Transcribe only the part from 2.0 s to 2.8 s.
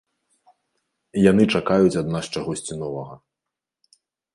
ад нас чагосьці